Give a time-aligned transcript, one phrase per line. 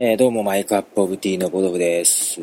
[0.00, 2.40] えー、どうも、マイクアップオブティーのボドブです。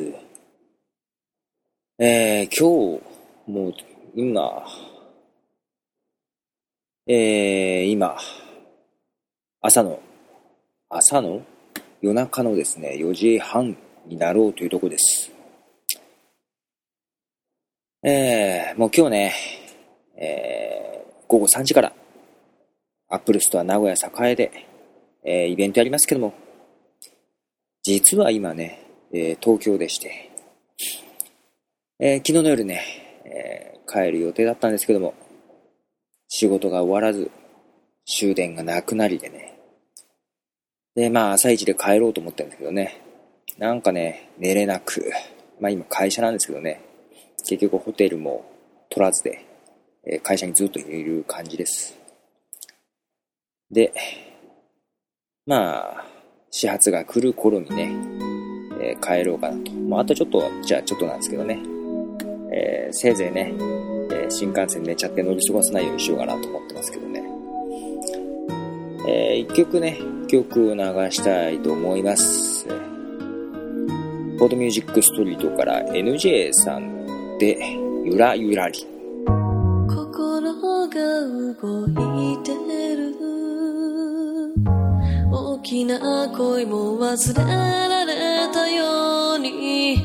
[1.98, 3.74] えー、今日、もう、
[4.14, 4.66] 今、
[7.08, 8.18] えー、今、
[9.62, 10.02] 朝の、
[10.90, 11.44] 朝の？
[12.02, 15.32] 夜中のですね、4時半になろうというとこです。
[18.04, 19.34] えー、もう今日ね、
[20.18, 21.94] えー、午後3時から、
[23.08, 23.96] アップルストア名古屋
[24.28, 24.52] 栄で、
[25.24, 26.34] えー、イベントやりますけども、
[27.86, 28.80] 実は今ね、
[29.14, 30.32] えー、東京でして、
[32.00, 32.82] えー、昨日の夜ね、
[33.26, 35.14] えー、帰る予定だったんですけども、
[36.28, 37.30] 仕事が終わらず、
[38.08, 39.60] 終電がなくなりでね。
[40.96, 43.04] で、まあ朝一で帰ろうと思ったんですけどね、
[43.60, 45.12] なんかね、寝れなく、
[45.60, 46.82] まあ今会社なんですけどね、
[47.48, 48.52] 結局ホテルも
[48.90, 49.46] 取らずで、
[50.08, 51.96] え会社にずっといる感じです。
[53.70, 53.94] で、
[55.46, 56.15] まあ、
[56.58, 57.92] 始発が来る頃にね、
[58.80, 59.74] えー、帰ろうかなと。
[59.74, 61.60] まあ、あとちょっと、じゃあちょっとなんですけどね。
[62.50, 63.54] えー、せいぜいね、
[64.10, 67.24] え、新幹線寝ちゃって乗り過ごさないようにしようかなと思ってますけどね。
[69.06, 72.66] えー、一曲ね、曲を流したいと思います。
[74.40, 77.58] ポートミュージックストリートから NJ さんで、
[78.06, 78.88] ゆらゆらり。
[79.90, 80.54] 心
[80.88, 80.96] が
[81.62, 81.86] 動
[82.32, 82.45] いて
[85.66, 89.98] きな恋も忘れられたように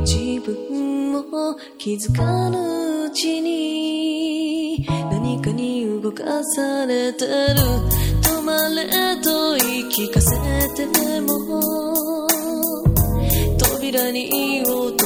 [0.00, 7.32] 自分も気づかぬうちに何かに動かされてる
[8.20, 10.36] 止まれと言い聞かせ
[10.76, 11.62] ても
[13.58, 14.97] 扉に落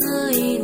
[0.00, 0.60] rơi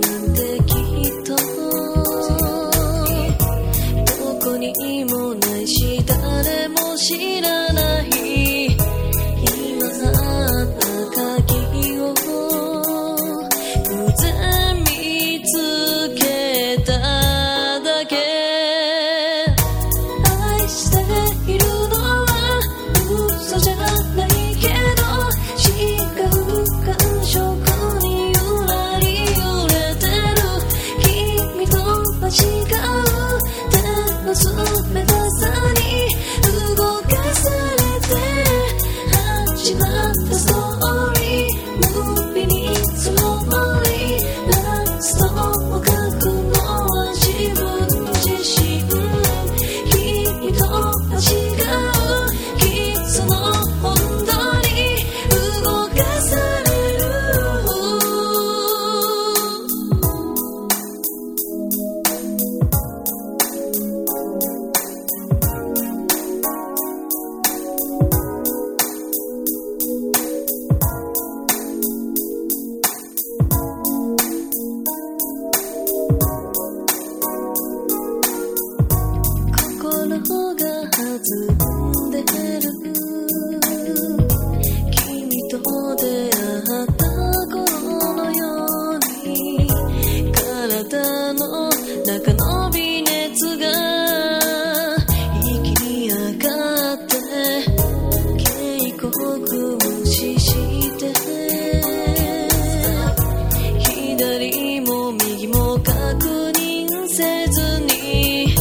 [107.17, 108.57] せずに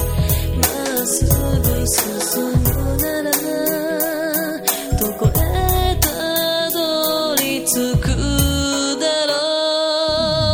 [0.58, 1.32] まっすぐ
[1.88, 2.64] 進む
[2.98, 3.32] なら
[5.00, 5.30] どこへ
[6.00, 6.06] た
[6.70, 8.06] どり着く
[9.00, 9.34] だろ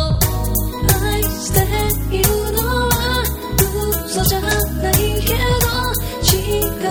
[0.08, 0.18] う。
[1.04, 1.56] 愛して
[2.16, 2.58] いるの
[2.88, 2.90] は
[4.06, 5.68] 嘘じゃないけど
[6.24, 6.32] 違
[6.68, 6.88] う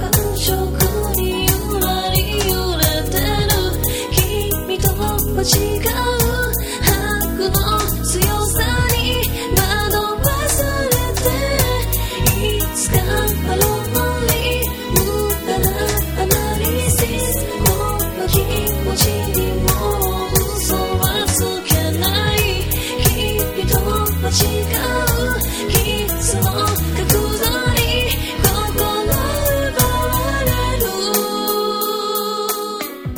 [0.00, 0.50] 感触
[1.14, 2.16] に揺まれ
[2.50, 3.14] 揺れて
[3.46, 3.54] る
[4.66, 5.06] 君と間
[5.42, 5.99] 違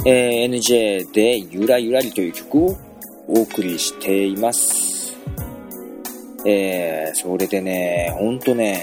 [0.05, 2.77] えー、NJ でゆらゆらりという曲を
[3.29, 5.17] お送りしています。
[6.45, 8.83] えー、それでね、ほんとね、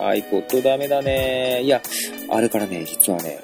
[0.00, 1.62] iPod ダメだね。
[1.62, 1.80] いや、
[2.28, 3.40] あれからね、実はね、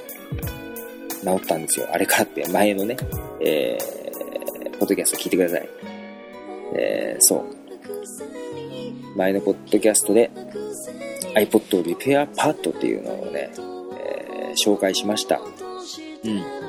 [1.22, 1.86] 治ったんですよ。
[1.92, 2.96] あれからって前のね、
[3.40, 5.68] えー、ポッドキャスト聞いてください。
[6.74, 9.16] えー、そう。
[9.16, 10.32] 前のポッドキャストで
[11.36, 13.50] iPod リペアパッドっていうのをね、
[13.96, 15.40] えー、紹介しました。
[16.24, 16.67] うん。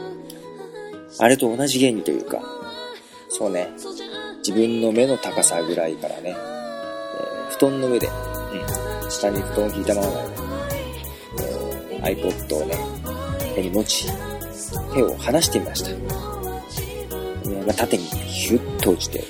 [1.17, 2.41] あれと同じ原理というか、
[3.29, 3.69] そうね、
[4.39, 10.13] 自分の目の高さぐらいからね、えー、布団の上で、うん、下に布団を引いたままで、
[11.91, 12.75] えー、iPod をね、
[13.56, 14.06] 手に持ち、
[14.94, 15.91] 手を離してみました。
[17.65, 19.23] まあ、縦にヒュッと落ちて、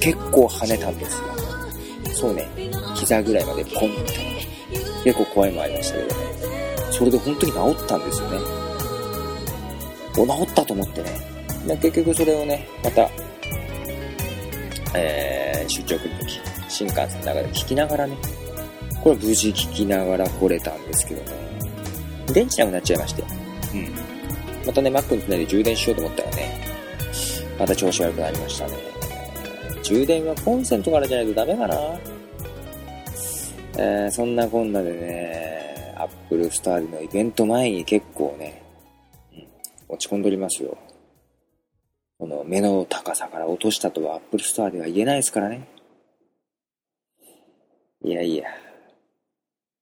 [0.00, 1.24] 結構跳ねたんですよ。
[2.12, 2.48] そうね、
[2.94, 4.28] 膝ぐらいまでポンって。
[5.04, 6.28] 結構怖いもありましたけどね。
[6.90, 8.57] それで本当に治ったんですよね。
[10.16, 11.10] お、治ったと思ってね。
[11.66, 13.08] で結局それをね、また、
[14.94, 18.16] えー、出張来るとき、新幹線の中で聞きながらね、
[19.02, 21.36] これ無事聞きながら来れたんですけどね、
[22.32, 24.66] 電池なくなっちゃいまして、うん。
[24.66, 26.60] またね、Mac につないで充電しようと思ったらね、
[27.58, 28.74] また調子悪くなりましたね。
[29.82, 31.76] 充電はコンセントからじゃないとダメかな。
[33.78, 38.62] えー、そんなこんなでね、Apple Star のイベント前に結構ね、
[39.88, 40.76] 落ち込んでおりますよ。
[42.18, 45.68] この目の高さから落としたとは Apple Store では言えないですからね。
[48.02, 48.48] いやいや。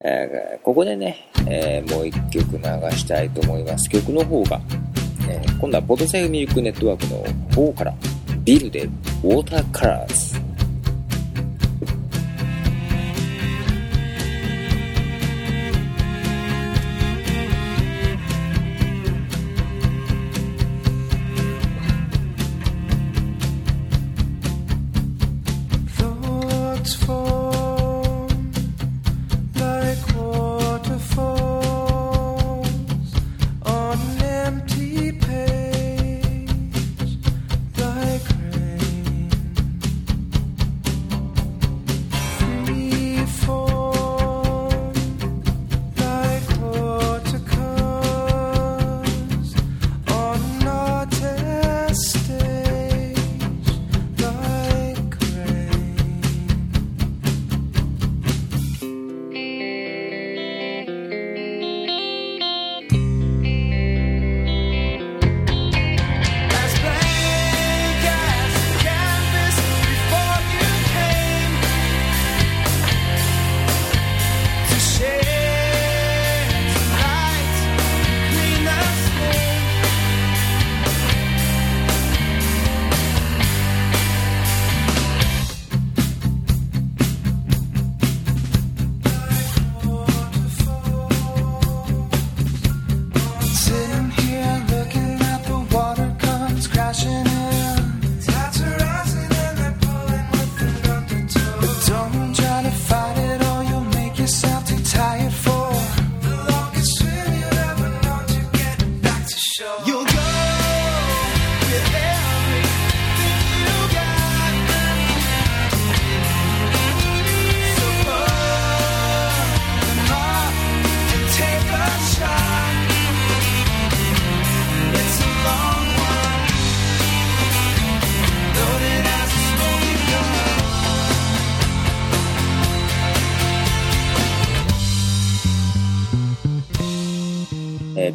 [0.04, 2.62] えー、ここでね、えー、もう一曲流
[2.96, 3.88] したいと思います。
[3.88, 4.60] 曲の方が、
[5.28, 7.94] えー、今度はポトセフミルクネットワークの方から、
[8.44, 10.45] ビルでウォーターカラーズ。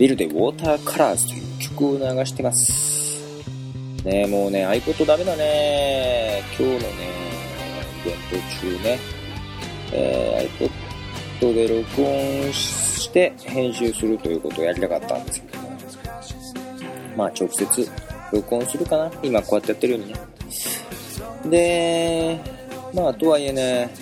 [0.02, 3.22] ビルでウォーターカラーズという曲を流してます。
[4.04, 6.42] ねもうね、iPod ダメだね。
[6.58, 6.88] 今日のね、
[8.04, 9.00] イベント中ね、
[9.94, 10.70] えー、
[11.40, 15.78] iPod で録音して編集するということをやりたかったんですけどね。
[17.16, 17.92] まあ直接
[18.32, 20.20] 録音するかな今こうやってやってるようにね。
[21.46, 22.40] で、
[22.96, 23.94] まあとはいえね、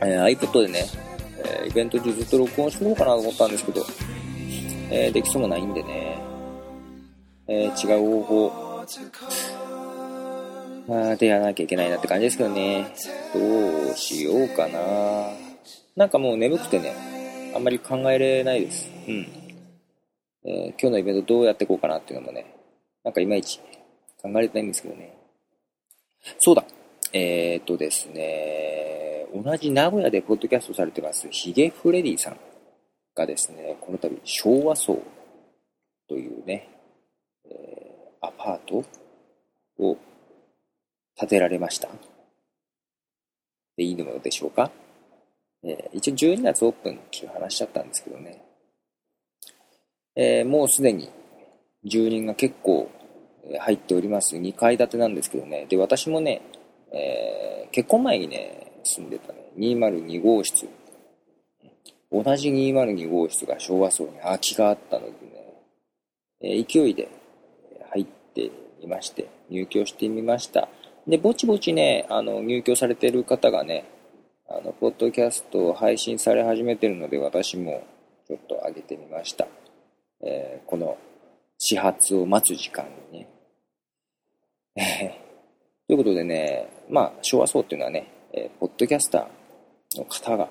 [0.00, 0.86] えー、iPod でね、
[1.44, 3.84] え、イベント中ずっと録音しようかなと思ったんですけど、
[4.90, 6.18] えー、できそうもないんでね、
[7.48, 8.86] えー、違う方法、
[10.88, 12.94] まあ、でやらなきゃいけないなって感じですけどね、
[13.32, 14.78] どうしようかな。
[15.96, 18.90] なんかもう眠くてね、あんまり考えれないです。
[19.08, 19.26] うん。
[20.46, 22.54] えー、今日のイベントどうやっていこうかなっていうのもね、
[23.02, 23.60] なんかいまいち
[24.20, 25.16] 考えれてないんですけどね。
[26.38, 26.64] そうだ。
[27.12, 32.36] えー、っとですね、同じ名古屋でポッドキャストされてます、ヒゲフレディさん。
[33.14, 34.98] がですね、この度昭和層
[36.08, 36.68] というね、
[37.46, 38.84] えー、アパート
[39.78, 39.96] を
[41.16, 41.88] 建てられました。
[43.76, 44.70] でいいのでしょうか、
[45.64, 48.42] えー、一応12月オープンっていう話だったんですけどね。
[50.16, 51.10] えーもうすでに
[51.84, 52.88] 住人が結構
[53.60, 54.36] 入っております。
[54.36, 55.66] 2階建てなんですけどね。
[55.68, 56.42] で私もね、
[56.92, 59.50] えー結婚前にね住んでたね。
[59.56, 60.68] 202号室。
[62.22, 65.16] 同じ202号室が昭和層に空きがあったのでね、
[66.42, 67.08] えー勢いで
[67.90, 70.68] 入ってみまして入居してみました。
[71.06, 73.84] でぼちぼちねあの入居されてる方がね
[74.48, 77.82] あのポッドキャストを配信され始めてるので私も
[78.26, 79.46] ちょっと上げてみました、
[80.22, 80.96] えーこの
[81.58, 83.28] 始発を待つ時間にね。
[85.86, 90.48] ということでね、まあ、昭和層っていうのはね、えーポッドキャスターの方が、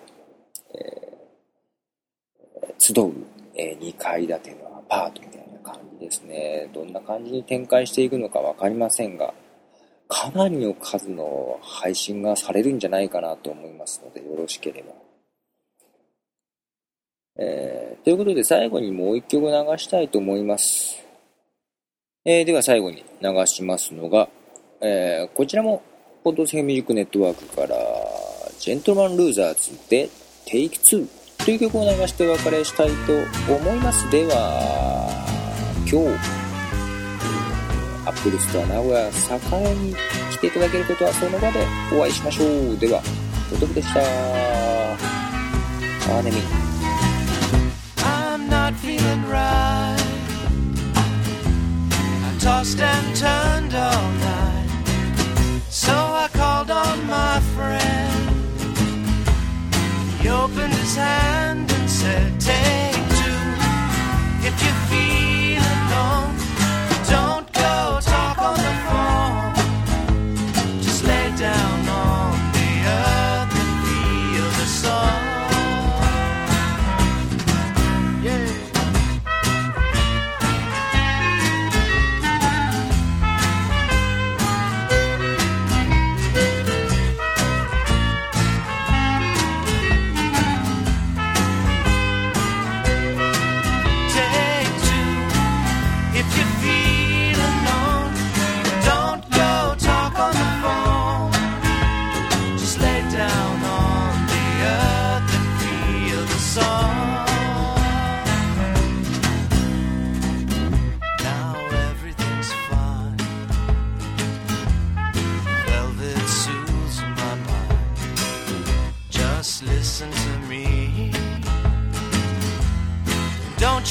[2.85, 3.13] 集う、
[3.55, 6.69] え2階建てのアパートみたいな感じですね。
[6.73, 9.33] どんな感じに展開していくのかわかりませんが、
[10.09, 14.93] かなりの数の配信がされるんじゃないかなと思いますので、よろしければ。
[17.37, 21.01] えーということで最後にもう一曲流したいと思います。
[22.25, 24.27] えーでは最後に流しますのが、
[24.81, 25.81] えーこちらも、
[26.21, 27.77] ポッドセーフミュージックネットワークから、
[28.59, 30.09] ジェントルマン・ルーザーズで
[30.45, 34.09] Take 2という曲を流してお別れしたいと思います。
[34.09, 35.11] では、
[35.79, 36.07] 今日、
[38.07, 39.09] アップルストア名古屋栄
[39.75, 39.93] に
[40.31, 42.77] 来ていただけることはその場でお会いしましょう。
[42.77, 43.01] では、
[43.53, 43.99] おとくでした。
[43.99, 46.37] あーねみ。
[48.03, 49.97] I'm not feeling right.
[50.95, 54.22] I tossed and turned all night.
[60.95, 61.72] Hand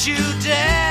[0.06, 0.81] you down.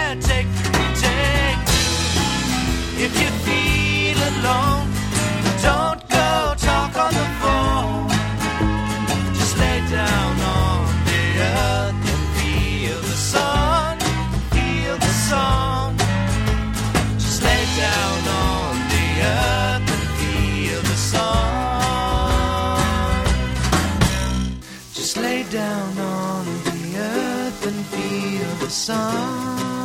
[27.72, 29.81] And feel the sun.